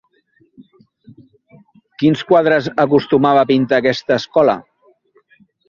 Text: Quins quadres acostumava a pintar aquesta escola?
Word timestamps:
Quins 1.99 2.25
quadres 2.33 2.71
acostumava 2.87 3.45
a 3.45 3.51
pintar 3.55 3.81
aquesta 3.81 4.21
escola? 4.25 4.59